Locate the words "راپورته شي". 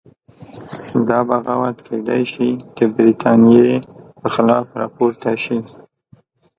4.81-5.59